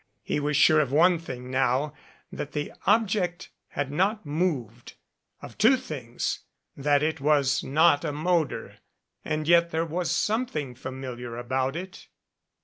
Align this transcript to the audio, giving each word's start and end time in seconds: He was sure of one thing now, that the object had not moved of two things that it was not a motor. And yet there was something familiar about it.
He 0.23 0.39
was 0.39 0.57
sure 0.57 0.79
of 0.79 0.91
one 0.91 1.19
thing 1.19 1.51
now, 1.51 1.93
that 2.31 2.53
the 2.53 2.73
object 2.87 3.51
had 3.67 3.91
not 3.91 4.25
moved 4.25 4.95
of 5.43 5.59
two 5.59 5.77
things 5.77 6.39
that 6.75 7.03
it 7.03 7.21
was 7.21 7.63
not 7.63 8.03
a 8.03 8.11
motor. 8.11 8.77
And 9.23 9.47
yet 9.47 9.69
there 9.69 9.85
was 9.85 10.09
something 10.09 10.73
familiar 10.73 11.37
about 11.37 11.75
it. 11.75 12.07